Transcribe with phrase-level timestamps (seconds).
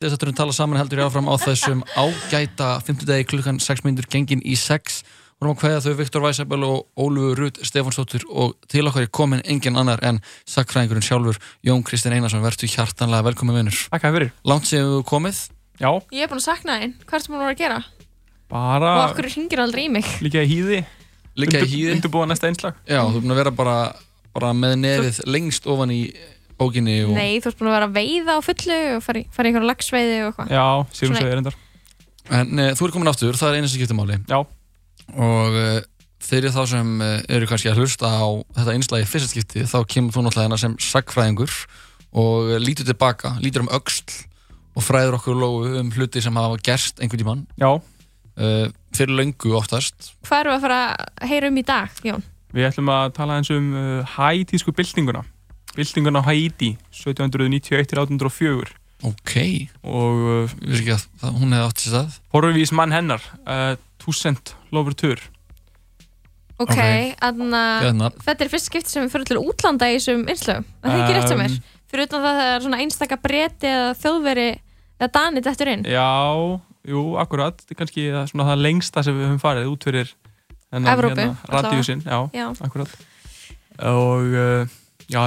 [0.00, 3.82] Þess að við tala saman heldur ég áfram á þessum ágæta 50 degi klukkan 6
[3.84, 5.02] minnur gengin í 6
[5.36, 9.44] vorum að hvaða þau Viktor Weissabell og Ólu Rúd Stefansdóttir og til okkar er komin
[9.44, 11.36] engin annar en sakfræðingurinn sjálfur
[11.68, 13.76] Jón Kristinn Einarsson, verður hjartanlega velkomin vinnur.
[13.92, 14.32] Takk að fyrir.
[14.48, 15.44] Langt séum við komið.
[15.76, 15.90] Já.
[16.16, 16.96] Ég er búin að sakna þín.
[17.04, 17.78] Hvað ertu búin að vera að gera?
[18.56, 18.96] Bara...
[18.96, 20.08] Og okkur ringir aldrei í mig.
[20.24, 20.80] Líka í hýði.
[21.44, 21.98] Líka í hýði.
[21.98, 22.24] Undurbúa
[26.60, 27.14] bókinni og...
[27.16, 29.50] Nei, þú ert búin að vera að veiða á fullu og fara í, fara í
[29.50, 30.52] einhverja lagsveiði og eitthvað.
[30.54, 30.64] Já,
[30.98, 31.58] sérum svo ég er endar.
[32.30, 34.18] En uh, þú er komin aftur, það er einu sem getur máli.
[34.30, 34.38] Já.
[35.10, 35.78] Og uh,
[36.22, 38.26] fyrir þá sem uh, eru kannski að hlusta á
[38.58, 41.56] þetta einslægi fyrstskipti, þá kemur þú náttúrulega hérna sem sagfræðingur
[42.20, 44.20] og lítur tilbaka, lítur um auksl
[44.76, 47.42] og fræður okkur lógu um hluti sem hafa gerst einhvern tíman.
[47.58, 47.70] Já.
[48.96, 50.12] Fyrir löngu oftast.
[50.26, 52.22] Hvað eru að fara að heyra um í dag, Jón?
[52.54, 53.68] Við ætlum að tala eins um
[54.16, 55.22] hætísku byltinguna
[55.76, 59.34] byltingun á Haiti 1791-1804 Ok,
[59.88, 62.16] og uh, að, það, hún hefði átt sér stað.
[62.34, 65.22] Horfivís mann hennar uh, Tussent Lovertur
[66.60, 67.14] Ok, okay.
[67.24, 71.04] aðna þetta er fyrst skipti sem við fyrir til útlanda í þessum einslögum, það er
[71.04, 73.94] ekki rétt sem er um, fyrir utan það að það er svona einstakka breyti eða
[74.02, 74.48] þjóðveri
[75.00, 75.86] eða danit eftir inn.
[75.88, 76.10] Já,
[76.92, 77.62] jú, akkurat.
[77.62, 80.12] Þetta er kannski það, það lengsta sem við höfum farið út fyrir
[80.70, 82.92] Evrópu, hérna, radíusinn, já, já, akkurat.
[83.90, 84.76] Og uh,
[85.10, 85.20] Já,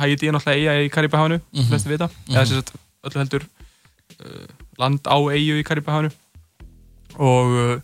[0.00, 1.68] Haiti er náttúrulega eiga í Karibahafnu, mm -hmm.
[1.68, 2.06] flesti vita.
[2.06, 2.34] Mm -hmm.
[2.34, 2.72] Eða þess að
[3.04, 4.46] öllu heldur uh,
[4.78, 6.10] land á eigu í Karibahafnu.
[7.18, 7.80] Og uh,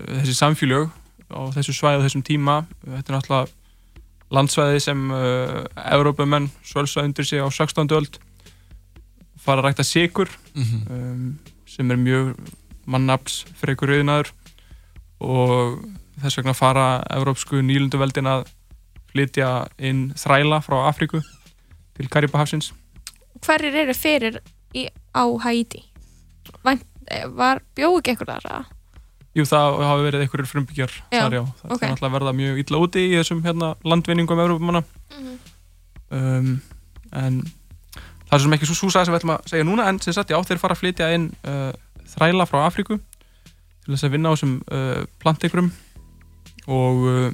[0.00, 0.90] þessi samfélög
[1.30, 3.46] á þessu svæði og þessum tíma, þetta er náttúrulega
[4.30, 7.90] landsvæði sem uh, Európumenn svölsa undir sig á 16.
[7.90, 8.18] öld,
[9.36, 10.90] fara að rækta sigur, mm -hmm.
[10.90, 12.36] um, sem er mjög
[12.86, 14.32] mannafls fyrir ykkur auðinaður
[15.20, 15.84] og
[16.22, 18.46] þess vegna fara Európsku nýlunduveldin að
[19.16, 19.50] flytja
[19.80, 21.22] inn þræla frá Afríku
[21.96, 22.72] til Karibahafsins.
[23.44, 24.40] Hverjir eru fyrir
[24.76, 24.86] í,
[25.16, 25.84] á Haiti?
[26.64, 28.72] Var bjóð ekki eitthvað þar?
[29.36, 31.42] Jú, það hafi verið einhverjur frumbyggjar þar, já.
[31.60, 31.88] Það okay.
[31.88, 34.82] er alltaf verða mjög illa úti í þessum hérna, landvinningum Európamanna.
[35.12, 35.36] Mm -hmm.
[36.16, 36.60] um,
[37.12, 37.42] en
[38.26, 40.30] það er sem ekki svo súsað sem við ætlum að segja núna, en sem sagt,
[40.30, 41.72] já, þeir fara að flytja inn uh,
[42.16, 42.96] þræla frá Afríku
[43.84, 45.72] til þess að vinna á þessum uh, plantegrum
[46.66, 47.30] og uh,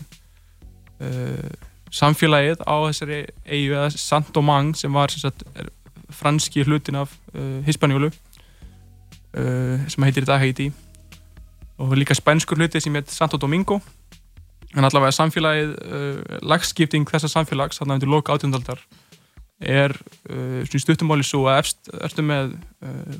[1.92, 5.44] samfélagið á þessari eigu eða Saint-Domingue sem var sem sagt,
[6.12, 10.70] franski hlutin af uh, Hispanjólu uh, sem heitir í dag Haiti.
[11.80, 13.80] Og líka spænskur hluti sem heit Santo Domingo.
[14.76, 18.80] En allavega samfélagið uh, lagskipting þessa samfélags þarna undir loka átjöndaldar
[19.62, 19.94] er
[20.32, 22.54] uh, stuttumáli svo að efst ertu með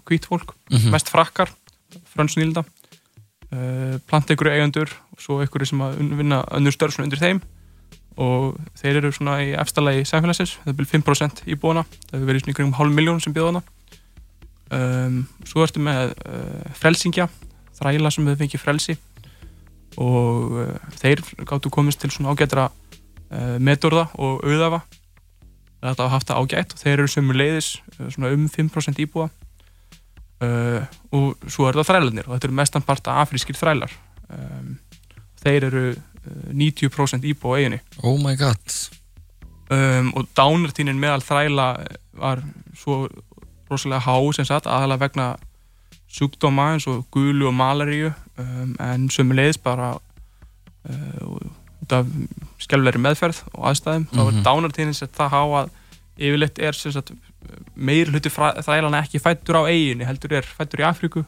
[0.08, 0.90] hvít uh, fólk mm -hmm.
[0.90, 1.52] mest frakkar,
[2.14, 7.42] fransnýlda uh, plantegur eigandur og svo einhverju sem að vinna önnur störfsum undir þeim
[8.20, 12.42] og þeir eru svona í efstalagi samfélagsins, það er byrjum 5% íbúana það hefur verið
[12.42, 13.62] svona ykkur um hálf miljón sem bjóða hana
[14.72, 17.28] um, svo ertu með uh, frelsingja
[17.78, 18.96] þræla sem hefur fengið frelsi.
[20.00, 24.82] Og uh, þeir gáttu komist til svona ágættra uh, metorða og auðafa
[25.82, 29.32] þetta hafa haft það ágætt og þeir eru sömu leiðis svona um 5% íbúa.
[30.42, 33.90] Og svo er það þrælarnir og þetta eru mestan parta afrískir þrælar.
[34.30, 34.76] Um,
[35.42, 35.82] þeir eru
[36.24, 38.76] 90% íbúa á eiginni Oh my god
[39.70, 41.68] um, og dánartínin meðal þræla
[42.18, 42.42] var
[42.76, 43.08] svo
[43.70, 45.28] rosalega há sem sagt aðalega vegna
[46.12, 51.36] sjúkdóma eins og gulu og malaríu um, en sömulegis bara uh,
[51.82, 52.06] út af
[52.62, 54.18] skjálflegri meðferð og aðstæðum mm -hmm.
[54.18, 54.44] þá er mhm.
[54.46, 55.70] dánartínin sem það há að
[56.18, 57.12] yfirleitt er sem sagt
[57.74, 61.24] meir hluti þrælana ekki fættur á eiginni heldur er fættur í Afríku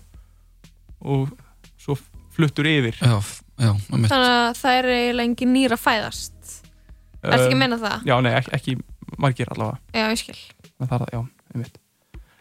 [1.00, 1.32] og
[1.78, 1.96] svo
[2.34, 3.20] fluttur yfir Já,
[3.60, 6.34] já, þannig að það er eiginlega engin nýra fæðast.
[6.34, 8.04] Um, er þetta ekki að menna það?
[8.10, 8.76] Já, nei, ekki, ekki
[9.20, 9.80] margir allavega.
[9.94, 10.38] Já, ég skil.
[10.84, 11.22] Það, já,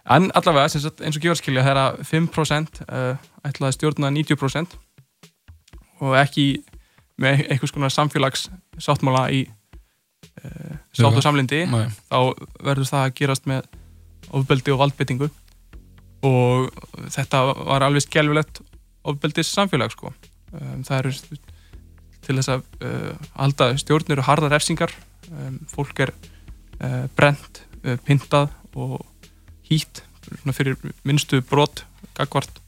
[0.03, 4.73] En allavega, sagt, eins og gefurskilja það er að 5% uh, ætlaði stjórna 90%
[6.03, 6.47] og ekki
[7.23, 8.49] með einhvers konar samfélags
[8.81, 11.85] sáttmála í uh, sátt og samlindi nei.
[12.09, 13.69] þá verður það að gerast með
[14.33, 15.29] ofbeldi og valdbyttingu
[16.27, 18.63] og þetta var alveg skjálfilegt
[19.07, 20.11] ofbeldis samfélag sko.
[20.59, 21.39] Um, það eru
[22.23, 24.93] til þess að uh, halda stjórnir og harda refsingar
[25.31, 29.01] um, fólk er uh, brent, uh, pintað og
[29.67, 30.03] hýtt
[30.55, 31.83] fyrir minnstu brot
[32.17, 32.61] gagvart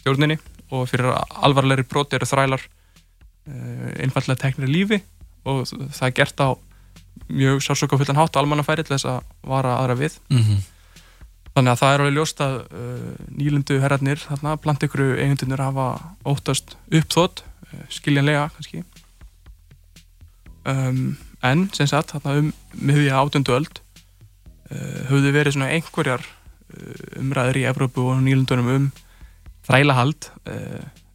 [0.00, 0.38] stjórninni
[0.74, 5.02] og fyrir alvarlegri brot eru þrælar uh, einfallega teknir lífi
[5.46, 6.48] og það er gert á
[7.28, 10.64] mjög sársökafullan hátt almannafæri til þess að vara aðra við mm -hmm.
[11.56, 15.86] Þannig að það er alveg ljóst að uh, nýlundu herrarnir, þarna, bland ykkur eigendunir hafa
[16.28, 18.82] óttast uppþótt, uh, skiljanlega kannski.
[20.68, 26.28] Um, en, sem sagt, þarna um miðja átjöndu öld uh, höfðu verið svona einhverjar
[27.16, 28.86] umræður í Evrópu og Nýlundunum um
[29.64, 30.26] þrælahald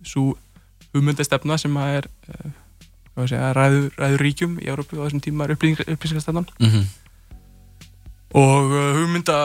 [0.07, 0.37] svo
[0.95, 2.07] hugmyndastefna sem að er
[3.27, 6.87] segja, ræður, ræður ríkjum í Evrópu á þessum tíma er upplýsingarstefnan mm -hmm.
[8.39, 9.37] og hugmynda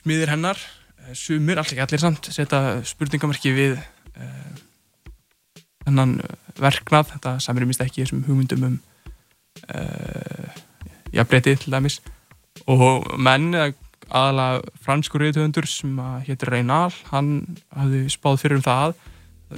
[0.00, 0.60] smiðir hennar.
[1.00, 4.60] Uh, sumir, allir ekki allir samt setja spurningamarki við uh,
[5.86, 6.18] þennan
[6.60, 7.14] verknað.
[7.14, 8.78] Þetta samir mist ekki þessum hugmyndum um
[11.16, 11.96] jafnbreytið til dæmis.
[12.68, 13.54] Og menn,
[14.06, 15.96] aðalega franskur reyðhundur sem
[16.26, 17.30] héttur Reynal hann
[17.74, 18.94] hafði spáð fyrir um það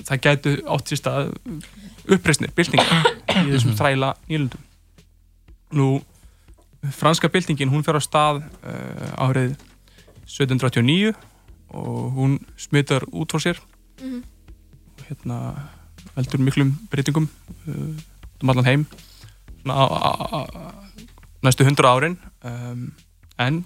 [0.08, 1.30] það gætu átt sér stað
[2.08, 3.08] uppreysnir, byltingar
[3.44, 4.64] í þessum þræla nýlundum
[5.76, 5.88] nú,
[6.96, 9.56] franska byltingin hún fer á stað uh, árið
[10.28, 11.16] 1789
[11.68, 13.58] og hún smittar út frá sér.
[14.00, 14.22] Mm -hmm.
[14.98, 15.36] og hérna
[16.16, 17.28] veldur miklum breytingum
[17.66, 17.94] uh,
[18.42, 18.86] um allan heim
[21.42, 22.18] næstu hundra árin.
[22.44, 22.92] Um,
[23.38, 23.64] en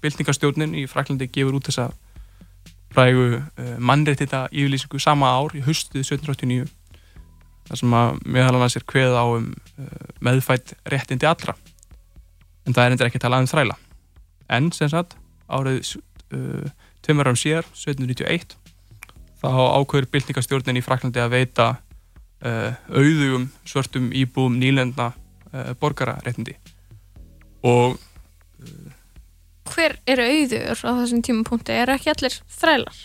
[0.00, 1.90] byltingarstjórnin í Fraklandi gefur út þessa
[2.94, 6.68] frægu uh, mannréttita yfirlýsingu sama ár í höstuð 1789
[7.66, 9.86] þar sem að meðal annars er kveð á um uh,
[10.20, 11.56] meðfætt réttindi allra.
[12.66, 13.78] En það er endur ekki að tala um þræla.
[14.50, 15.16] En sem sagt
[15.48, 15.96] árið
[16.34, 16.68] uh,
[17.06, 18.56] tömur árum síðar 1791
[19.42, 26.56] þá ákveður byltingastjórnin í Fraklandi að veita uh, auðugum svörtum íbúum nýlenda uh, borgararéttindi
[27.66, 27.98] og
[29.66, 31.74] hver eru auður á þessum tímapunkti?
[31.74, 32.98] Er ekki allir þrælar?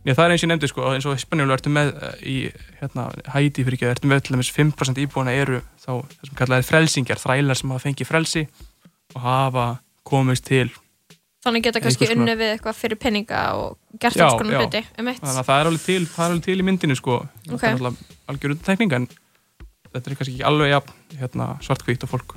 [0.00, 2.36] Já, það er eins og ég nefndi sko, eins og Hispaníólu ertu með eh, í
[2.80, 6.66] hérna, Hæti fyrir ekki, ertu með til dæmis 5% íbúina eru þá það sem kallaði
[6.70, 8.44] frelsingjar, þrælar sem hafa fengið frelsi
[9.12, 9.66] og hafa
[10.08, 10.70] komist til
[11.40, 15.52] Þannig geta kannski unni við eitthvað fyrir penninga og gert alls konar hluti um það
[15.54, 17.14] er alveg til, er alveg til í myndinu sko,
[17.48, 17.54] okay.
[17.62, 19.06] það er alveg algjör undantekning en
[19.88, 20.80] þetta er kannski ekki alveg ja,
[21.22, 22.34] hérna, svartkvít og fólk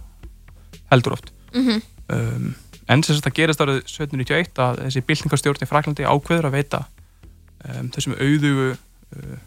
[0.94, 1.34] heldur oft.
[1.54, 1.82] Mm -hmm.
[2.16, 2.56] um,
[2.88, 6.84] en sem það gerist árið 1791 að þessi byltingarstjórn í Fraklandi ákveður að veita
[7.68, 9.38] um, þessum auðugu uh,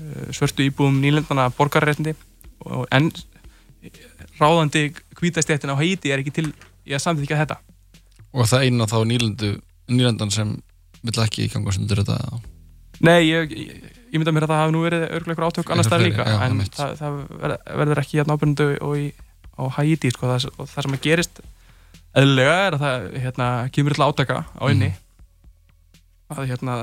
[0.00, 2.14] uh, svörstu íbúum nýlendana borgarreitindi
[2.90, 3.12] en
[4.40, 6.48] ráðandi kvítastjættin á Haiti er ekki til
[6.88, 7.60] í að samþykja þetta
[8.34, 9.50] Og það eina þá nýlendu
[9.90, 10.56] nýlendan sem
[11.04, 12.40] vill ekki ganga sundur þetta eða?
[13.04, 16.04] Nei, ég, ég, ég mynda mér að það hafi nú verið örguleikur átök annars það
[16.06, 19.08] líka, já, en það, það verður ekki hérna ábyrgundu og í,
[19.58, 21.40] á Haiti sko, það, og það sem að gerist
[22.14, 24.92] eðlulega er að það hérna, kemur alltaf átaka á einni.
[24.94, 25.00] Mm.
[26.34, 26.76] að hérna,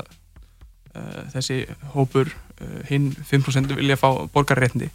[0.92, 1.62] uh, þessi
[1.95, 4.92] hópur uh, hinn 5% vilja fá borgarréttindi.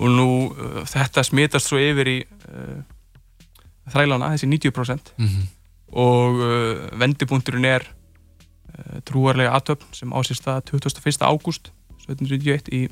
[0.00, 2.18] Og nú uh, þetta smitast svo yfir í
[3.90, 5.48] þrælana, þessi 90% mm
[5.90, 6.42] og
[7.00, 7.86] vendipunkturinn er
[9.08, 11.24] trúarlega aðtöfn sem ásýrst það 21.
[11.26, 11.72] ágúst
[12.06, 12.82] 1791 í,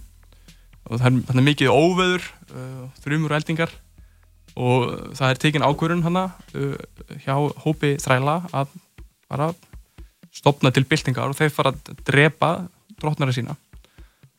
[0.91, 2.27] og það er mikið óveður
[3.05, 3.73] þrjumur og eldingar
[4.59, 6.25] og það er tekin ákvörun hana
[6.59, 6.75] uh,
[7.23, 8.75] hjá hópi þræla að
[9.29, 9.53] bara
[10.35, 12.51] stopna til byltingar og þeir fara að drepa
[12.99, 13.55] drotnara sína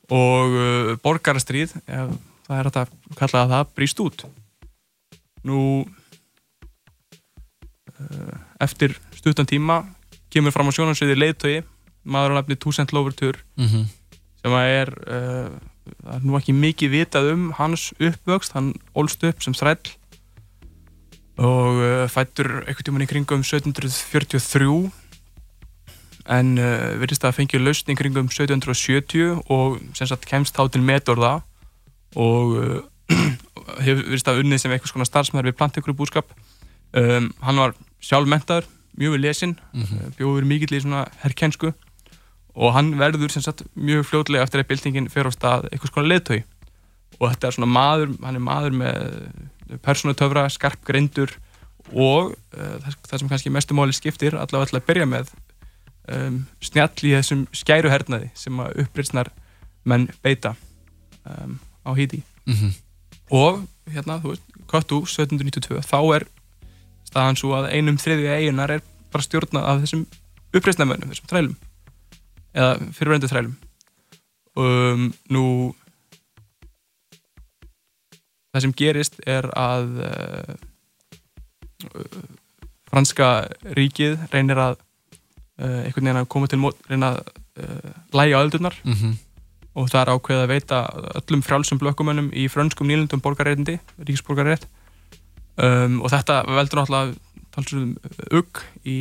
[0.09, 2.17] og uh, borgarastríð ef
[2.49, 4.25] það er að kalla að það bríst út
[5.47, 5.61] nú
[7.95, 9.83] uh, eftir stuttan tíma
[10.33, 11.63] kemur fram á sjónansviði leiðtögi
[12.09, 13.85] maður á nefni Toussaint Louverture mm -hmm.
[14.41, 15.49] sem er uh,
[16.13, 19.89] er nú ekki mikið vitað um hans uppvöxt, hann ólst upp sem þræll
[21.37, 24.91] og uh, fættur einhvern tíman í kringum 1743
[26.29, 30.81] en uh, verðist að fengja lausn í kringum 1770 og sem sagt kemst þá til
[30.81, 31.41] metorða
[32.15, 32.85] og
[33.85, 36.27] hefur verðist að unnið sem eitthvað svona starfsmæður við plantegrubúskap
[36.93, 38.67] um, hann var sjálfmentaður,
[38.99, 40.15] mjög við lesin mm -hmm.
[40.17, 41.73] bjóður mikill í svona herrkensku
[42.55, 46.11] og hann verður sem sagt mjög fljóðlega eftir að byltingin fer á stað eitthvað svona
[46.11, 46.43] leðtögi
[47.19, 51.31] og þetta er svona maður, hann er maður með persónutöfra, skarp greindur
[51.93, 55.31] og uh, það, það sem kannski mestumáli skiptir allavega alltaf að byrja með
[56.09, 59.31] um, snjall í þessum skæruhernaði sem að upprýrsnar
[59.89, 60.55] menn beita
[61.25, 62.73] um, á híti mm -hmm.
[63.29, 66.27] og hérna, þú veist, Köttu 1792, þá er
[67.09, 70.05] staðan svo að einum þriðja eigunar er bara stjórnað af þessum
[70.53, 71.57] upprýrsnarmönnum, þessum þrælum
[72.53, 73.55] eða fyrirvendu þrælum.
[74.59, 75.45] Um, nú
[78.49, 80.53] það sem gerist er að uh,
[82.89, 83.29] franska
[83.77, 87.21] ríkið reynir að uh, einhvern veginn að koma til mót reynir að
[87.61, 89.13] uh, læja öðlunar mm -hmm.
[89.73, 90.77] og það er ákveð að veita
[91.21, 94.67] öllum frálsum blökkumönnum í frönskum nýlundum borgarreitindi, ríksborgarreit
[95.63, 97.17] um, og þetta veldur náttúrulega
[97.55, 97.91] talsum
[98.35, 98.99] ugg í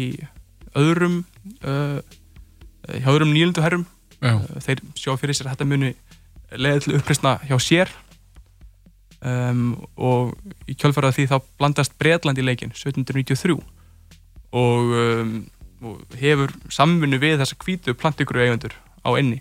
[0.79, 1.23] öðrum
[1.61, 3.85] hjá öðrum nýlunduherrum
[4.19, 5.91] þeir sjá fyrir sér að þetta muni
[6.57, 7.93] leiði til upprýstna hjá sér.
[9.19, 10.37] Um, og
[10.71, 13.57] í kjölfarað því þá blandast Breitland í leikin 1793
[14.55, 15.33] og um,
[15.85, 18.75] og hefur samvinnu við þessa hvítu plantikuru eigundur
[19.07, 19.41] á enni.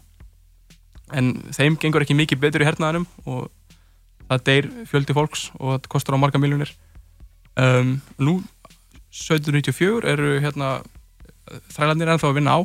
[1.16, 3.48] En þeim gengur ekki mikið betur í hernaðanum og
[4.28, 6.74] það deyr fjöldi fólks og það kostar á marga miljónir
[7.58, 8.40] um, nú
[9.12, 10.78] 1794 eru hérna
[11.74, 12.60] þrælandir ennþá að vinna á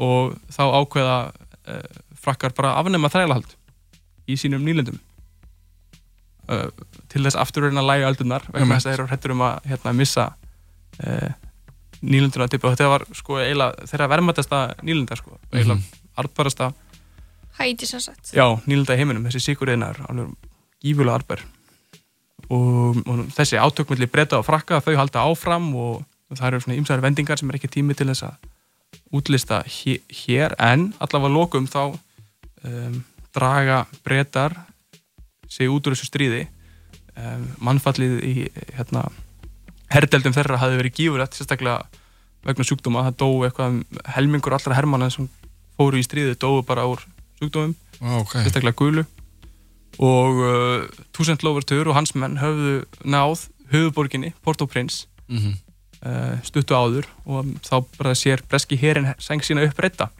[0.00, 3.54] og þá ákveða uh, frakkar bara afnema þrælahald
[4.30, 4.98] í sínum nýlendum.
[6.50, 6.68] Uh,
[7.12, 9.94] til þess afturverðin að læga aldunar vegna þess að þeir eru hrettur um að hérna,
[9.96, 10.26] missa
[11.04, 11.30] uh,
[12.00, 16.06] nýlenduna og þetta var sko eiginlega þeirra verðmættasta nýlendar sko, eiginlega mm -hmm.
[16.22, 16.72] artbarasta
[17.60, 18.32] Hæti sagt.
[18.32, 20.32] Já, nýlenda í heiminum, þessi síkurriðnar alveg
[20.80, 21.42] gífulega arbar
[22.48, 27.04] og, og þessi átökmulli breyta og frakka þau halda áfram og, það eru svona ymsæri
[27.04, 28.50] vendingar sem er ekki tími til þess að
[29.18, 30.54] útlista hér.
[30.62, 33.00] En allavega lókum þá um,
[33.34, 34.54] draga breytar
[35.50, 36.44] sig út úr þessu stríði.
[37.18, 38.34] Um, mannfallið í
[38.76, 39.08] hérna,
[39.90, 41.82] herrdeldum þeirra hafi verið gífurlegt sérstaklega
[42.46, 43.08] vegna sjúkdóma.
[43.10, 43.80] Það dói eitthvað
[44.14, 45.26] helmingur allra herrmanna sem
[45.80, 47.02] fóru í stríði dói bara úr
[47.40, 47.74] sjúkdómum
[48.20, 48.44] okay.
[48.44, 49.04] sérstaklega gulu
[49.98, 50.84] og uh,
[51.16, 55.54] Túsendlófurtur og hans menn höfðu náð höfuborginni Port-au-Prince mm -hmm.
[56.06, 60.10] uh, stuttu áður og þá bara sér breski herin seng sína upp breyta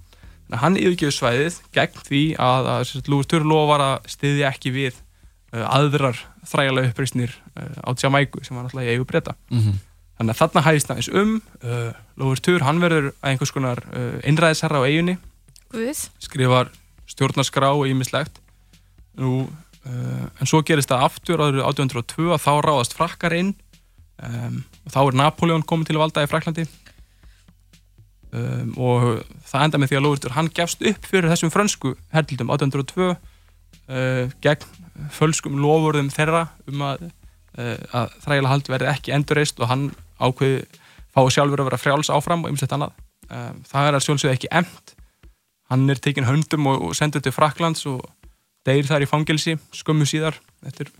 [0.51, 4.95] hann yfirgjöf svæðið gegn því að, að Lúi Sturló var að styðja ekki við
[5.55, 9.81] uh, aðrar þrægilega uppreysnir uh, á Jamaica sem var alltaf í eigu breyta mm -hmm.
[10.19, 14.83] þannig að þarna hæðist aðeins um uh, Lúi Stur, hann verður einhvers konar uh, einræðisherra
[14.83, 15.19] á eigunni
[15.71, 16.11] Guð.
[16.19, 16.71] skrifar
[17.07, 18.41] stjórnarskrá og ímislegt
[19.23, 23.55] nú uh, en svo gerist það aftur árið 1802 að þá ráðast frakkar inn
[24.23, 26.67] um, og þá er Napoleon komið til valda í Fraklandi
[28.35, 29.09] um, og
[29.49, 33.17] það enda með því að Lóðurtur hann gefst upp fyrir þessum frönsku herldum 1802 uh,
[34.45, 34.69] gegn
[35.17, 37.09] fölskum lofurðum þeirra um að,
[37.57, 40.65] uh, að þrægilega hald verði ekki endurreist og hann ákveði
[41.11, 42.93] fái sjálfur að vera frjáls áfram og ymsett annað.
[43.31, 44.93] Um, það er að sjálfsögðu ekki emt
[45.71, 48.03] hann er tekinn höndum og, og sendur til Fraklands og
[48.69, 50.37] deyr þar í fangilsi skömmu síðar
[50.67, 50.91] eftir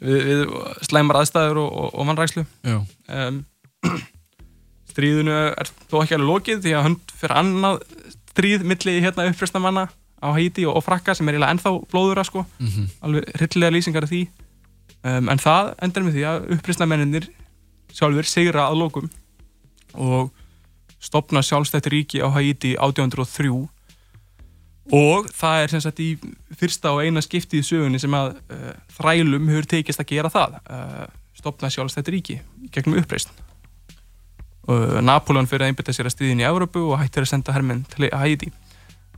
[0.00, 0.42] við, við
[0.88, 3.40] slæmar aðstæður og, og, og mannrækslu um,
[4.92, 7.80] stríðinu er þó ekki alveg lokið því að hönd fyrir annað
[8.36, 9.86] stríð milli hérna upprestamanna
[10.20, 12.88] á Haiti og, og Frakka sem er ennþá blóðura sko, mm -hmm.
[13.00, 14.28] alveg hryllilega lýsingar af því.
[15.04, 17.28] Um, en það endur með því að upprestamenninir
[17.92, 19.10] sjálfur sigra að lokum
[19.94, 20.32] og
[21.00, 23.68] stopna sjálfstætti ríki á Haiti 1803
[24.94, 26.12] og það er sem sagt í
[26.58, 30.60] fyrsta og eina skiptið í sögunni sem að uh, þrælum hefur tekist að gera það
[30.62, 32.38] uh, stopna sjálfstætti ríki
[32.74, 33.32] gegnum uppreist
[34.66, 37.84] og Napoleon fyrir að einbita sér að stiðin í Európu og hættir að senda hermenn
[37.92, 38.50] til Haiti.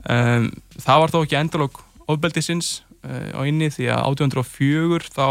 [0.05, 5.25] Um, það var þó ekki endalók ofbeldisins uh, á inni því að 1804 þá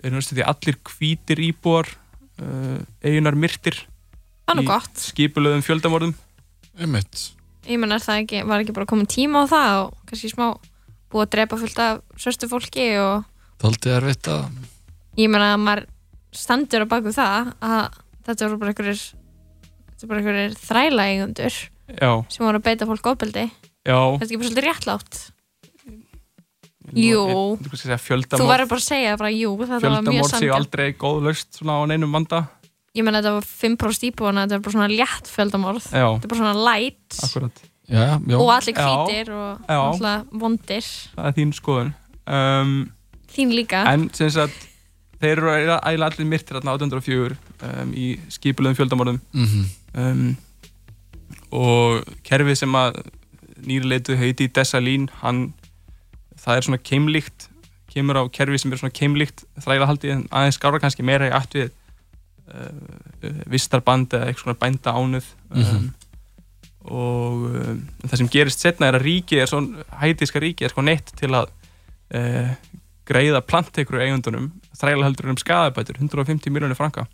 [0.00, 3.80] er náttúrulega allir hvítir íbúar uh, eigunar myrtir
[4.50, 4.66] í
[5.06, 6.14] skipulöðum fjöldamorðum.
[6.80, 7.30] Einmitt
[7.68, 10.46] ég menn er það ekki, var ekki bara komin tíma á það og kannski smá
[11.10, 13.26] búið að drepa fullt af sörstu fólki og
[13.60, 14.44] Þáltið er vitt að
[15.20, 15.88] ég menn að maður
[16.32, 17.98] standur á baku það að
[18.28, 21.58] þetta voru bara einhverjir þetta er bara einhverjir þræla eigundur
[22.30, 23.48] sem voru að beita fólk ofbeldi.
[23.82, 25.20] Þetta er ekki bara svolítið réttlátt?
[26.96, 27.20] Jú.
[27.60, 32.10] þú verður bara að segja bara jú fjöldamór séu aldrei góð löst svona á neinum
[32.14, 32.40] vanda
[32.96, 36.32] ég menn að þetta var 5% íbúana þetta er bara svona létt fjöldamór þetta er
[36.32, 37.20] bara svona light.
[37.26, 37.62] Akkurat.
[37.90, 38.36] Já, já.
[38.38, 40.90] og allir hvítir og allir vondir.
[41.14, 41.94] Það er þín skoðun.
[42.30, 42.74] Um,
[43.30, 43.82] þín líka.
[43.90, 44.68] en sem sagt
[45.20, 47.38] þeir eru ægilega allir myrtir á 1804
[47.70, 49.20] um, í skipulegum fjöldamorðum.
[49.32, 49.64] Mm -hmm.
[50.00, 50.36] um,
[51.50, 53.02] og kerfið sem að
[53.66, 55.52] nýrileitu heiti Dessalín hann,
[56.38, 57.50] það er svona keimlíkt
[57.90, 61.54] kemur á kerfið sem er svona keimlíkt þrælahaldi en aðeins skára kannski meira í allt
[61.54, 61.70] við
[63.50, 65.88] vistarband eða eitthvað svona bænda ánuð mm -hmm.
[66.90, 70.82] og um, það sem gerist setna er að ríki er svona, hætíska ríki er sko
[70.82, 71.50] neitt til að
[72.14, 72.50] uh,
[73.10, 77.06] greiða plantekur eigundunum þrælahaldur um skadabætur 150 miljónir franka.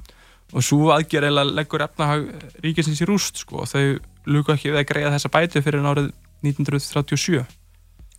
[0.55, 2.29] Og svo aðgerðilega leggur efnahag
[2.63, 6.13] ríkisins í rúst sko og þau luka ekki við að greiða þessa bætu fyrir árið
[6.47, 7.47] 1937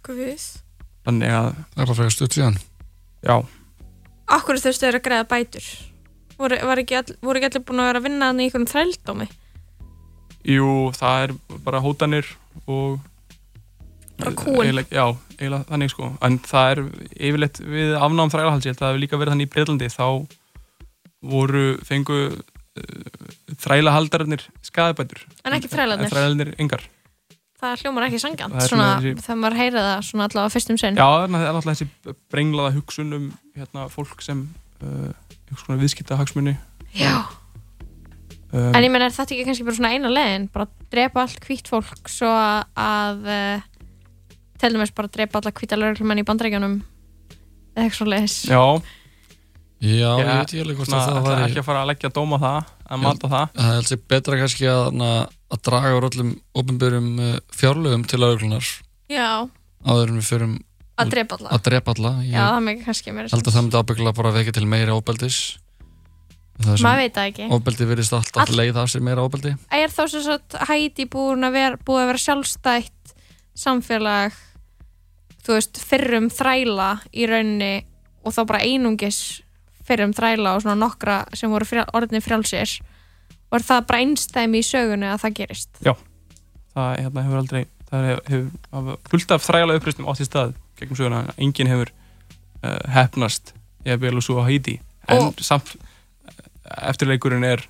[0.03, 0.23] Guð
[1.07, 2.57] Þannig að Það er bara fyrir stutt síðan.
[3.23, 3.35] Já.
[4.27, 5.67] Akkur þurftu að greiða bætur
[6.39, 9.29] voru, ekki all, voru ekki allir búin að vera að vinna í einhvern þrældómi?
[10.47, 12.29] Jú, það er bara hótanir
[12.65, 12.99] og
[14.17, 15.05] bara kún Já,
[15.37, 16.11] eiginlega þannig sko.
[16.25, 16.83] En það er
[17.29, 20.07] yfirleitt við afnáðum þrælahalsi það hefur líka verið þannig í Breitlandi þá
[21.25, 23.25] voru fengu uh,
[23.63, 26.53] þrælahaldararnir skadabætur en ekki þrælarnir en þrælarnir?
[26.61, 26.85] yngar
[27.57, 32.15] það hljómar ekki sangjant þegar maður svona allavega fyrstum sen já það er alltaf þessi
[32.33, 33.27] brenglaða hugsun um
[33.57, 34.45] hérna, fólk sem
[34.83, 36.57] uh, viðskipta hagsmunni
[36.97, 37.23] já.
[38.51, 41.41] Um, En ég menn er þetta ekki kannski bara svona eina legin bara drepa allt
[41.47, 43.65] hvitt fólk svo að uh,
[44.57, 46.77] til dæmis bara drepa alla hvita lauruglumenn í bandrækjunum
[47.75, 48.63] eða eitthvað svona leis Já.
[49.77, 52.37] Já, ég veit ég alveg hvort að það var ekki að fara að leggja dóma
[52.41, 53.51] það, að malta það.
[53.59, 55.03] Það er alltaf betra kannski að,
[55.53, 58.71] að draga úr öllum ofinbjörgum uh, fjárlögum til lauruglunar
[59.13, 59.27] Já.
[59.85, 60.55] Áður en við förum
[60.97, 62.11] að drepa alla, að drepa alla.
[62.25, 65.39] Já, það með kannski mér held að það myndi ábyggla bara vekja til meira óbeldis
[66.57, 67.47] maður veit það ekki.
[67.53, 68.57] óbeldi verist alltaf All...
[68.57, 72.09] leið af sér meira óbeldi Er þá svo að Hæti búin að vera, búið að
[72.11, 73.13] vera sjálfstætt
[73.57, 74.37] samfélag
[75.45, 77.73] þú veist, fyrrum þræla í rauninni
[78.25, 79.21] og þá bara einungis
[79.87, 82.79] fyrrum þræla og svona nokkra sem voru frjál, orðinni frjálsir
[83.47, 85.71] og er það bara einstæmi í sögunni að það gerist?
[85.85, 85.93] Já,
[86.73, 91.23] það hérna, hefur aldrei það hefur fullt af þræla upprýstum átt í stað gegnum söguna,
[91.37, 91.91] enginn hefur
[92.63, 93.53] uh, hefnast
[93.87, 95.43] ég vil og svo að Hæti en og...
[95.43, 95.75] samt
[96.67, 97.63] eftirleikurinn er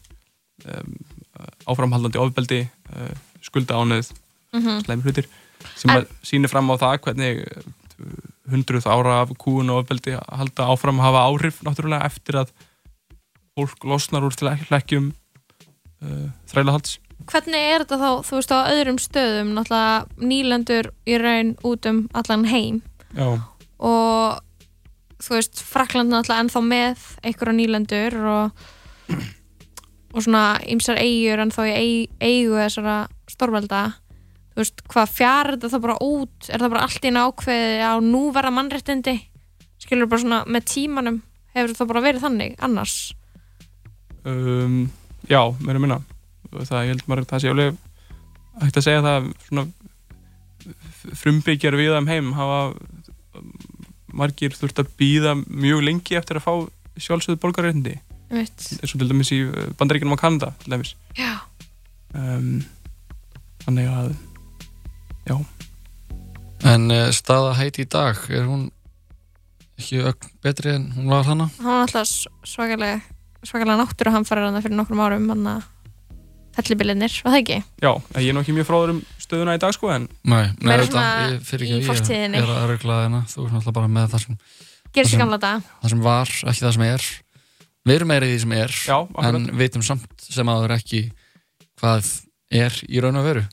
[0.65, 0.95] um,
[1.69, 3.11] áframhaldandi ofbeldi uh,
[3.41, 4.13] skulda ánöð
[4.53, 4.85] mm -hmm.
[4.85, 5.27] sleimi hlutir
[5.75, 6.07] sem en...
[6.23, 7.45] sýnir fram á það hvernig
[8.51, 12.53] hundruð ára af kúun og ofbeldi halda áfram að hafa áhrif náttúrulega eftir að
[13.57, 15.13] fólk losnar úr til ekkjum
[16.05, 16.99] uh, þrælahalds.
[17.27, 22.03] Hvernig er þetta þá, þú veist, á öðrum stöðum náttúrulega nýlendur í raun út um
[22.13, 22.81] allan heim
[23.17, 23.27] Já.
[23.81, 24.43] og
[25.17, 28.67] þú veist, Frakland náttúrulega ennþá með einhverja nýlendur og
[30.13, 33.81] og svona ymsar eigur en þá í eigu þessara stórvelda.
[34.53, 36.47] Þú veist, hvað fjár er þetta bara út?
[36.49, 39.17] Er það bara allt í nákvæði á núverða mannrettindi
[39.81, 41.19] skilur bara svona með tímanum
[41.55, 42.95] hefur það bara verið þannig annars?
[44.27, 44.87] Um,
[45.27, 45.99] Já, mér er minna.
[46.53, 47.79] Það, ég held maður að það sé alveg
[48.61, 49.63] hægt að segja það svona
[51.17, 52.59] frumbyggjar við þeim heim hafa
[54.17, 56.53] margir þurft að býða mjög lengi eftir að fá
[56.97, 57.97] sjálfsögðu borgarreitindi
[58.27, 60.95] eins og til dæmis í eh, bandaríkinum á Kanada til dæmis.
[62.15, 62.63] Um,
[63.63, 64.09] þannig að
[65.27, 65.35] já.
[66.67, 68.67] En uh, staða hætti í dag er hún
[69.77, 70.01] ekki
[70.43, 71.49] betri en hún var hana?
[71.59, 72.09] Hún var alltaf
[72.47, 72.99] svakalega
[73.45, 75.47] svakalega náttúru hamfærar hana fyrir nokkrum árum hann
[76.57, 77.57] að hellibilinnir, var það ekki?
[77.83, 80.73] Já, ég er nú ekki mjög fráður um stöðuna í dag sko en Nei, nei
[80.81, 84.09] þetta, ég fyrir ekki að ég er að örugla þarna, þú er náttúrulega bara með
[84.13, 84.39] það sem
[84.97, 87.07] Gerst í gamla dag Það sem var, ekki það sem er.
[87.87, 90.75] Við erum meira í því sem er Já, en veitum samt sem að það er
[90.77, 91.01] ekki
[91.77, 92.11] hvað
[92.57, 93.45] er í raun og veru.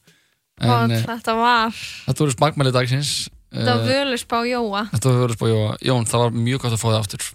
[0.63, 3.15] En, og eh, þetta var Þetta voru smakmæli dagsins
[3.55, 4.85] Þetta var völusbá Jóa.
[4.93, 5.51] Þetta var völusbá
[5.85, 7.27] Jón, það var mjög gott að fá það aftur.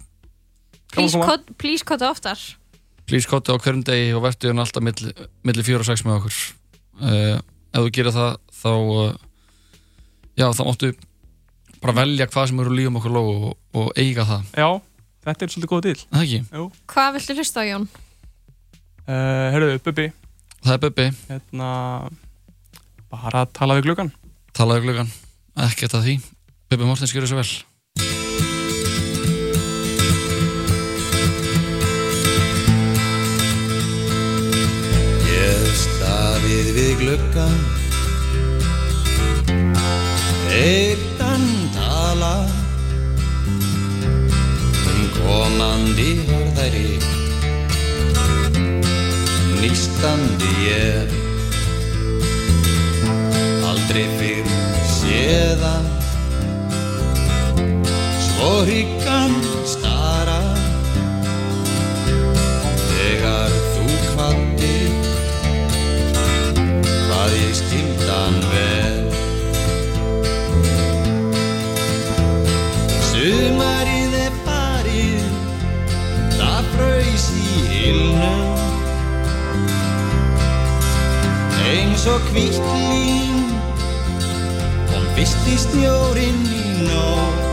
[0.90, 2.40] Please kóta oftar.
[2.40, 2.59] Please
[3.30, 6.38] kóta á hverjum degi og verður hann alltaf millir milli fjóra og sex með okkur.
[7.00, 7.38] Uh,
[7.70, 9.10] Ef þú gerir það þá uh,
[10.38, 10.92] já, þá móttu
[11.80, 14.54] bara velja hvað sem eru lífum okkur lóg og, og eiga það.
[14.58, 14.70] Já
[15.20, 16.68] Þetta er svolítið góð til Það ekki.
[16.88, 17.86] Hvað viltu hlusta á Jón?
[17.90, 20.06] Uh, eh, Herruðu, Bubi
[20.60, 21.70] Það er Bubi Hérna
[23.10, 24.12] Bara tala við glöggan
[24.56, 25.10] Tala við glöggan
[25.60, 26.14] Ekkert að því.
[26.72, 27.50] Bubi Mortens gerur svo vel
[36.60, 37.58] stafið við glöggan
[40.50, 42.34] Eittan tala.
[45.20, 46.98] Komandi harðari
[49.60, 51.14] nýstandi ég
[53.68, 54.50] aldrei fyrr
[54.96, 55.86] séðan
[58.26, 59.89] svo higgan stara
[82.34, 83.38] eins og kvitt lín.
[84.90, 87.48] Kom í snjórin í nóg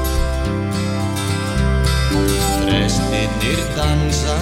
[2.57, 4.37] Þrestinnir dansa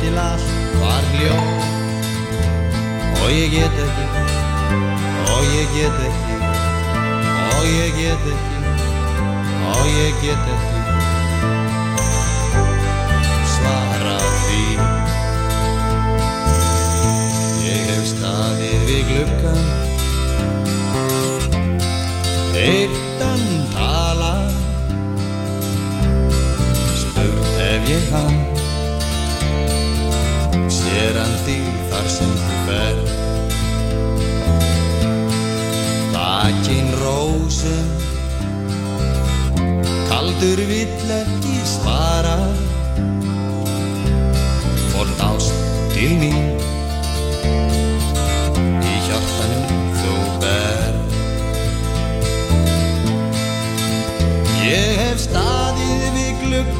[0.00, 0.48] til allt
[0.80, 1.38] var hljó
[3.20, 4.06] og ég get ekki
[5.34, 6.36] og ég get ekki
[7.56, 8.58] og ég get ekki
[9.76, 10.69] og ég get ekki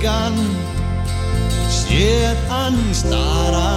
[0.00, 0.34] gluggan
[1.68, 3.72] Séð hann stara.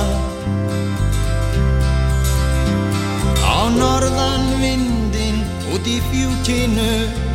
[3.43, 6.93] Á norðan vindin út í fjúkinu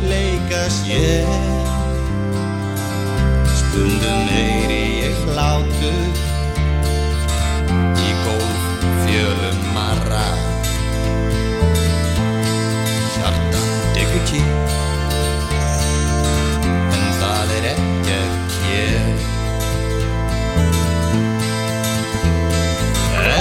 [0.09, 1.29] leika sér.
[3.61, 6.03] Stundum heyri ég hlátur
[8.03, 8.67] í gólf
[9.05, 10.27] fjölum marra.
[13.15, 14.88] Hjartan tekur kýr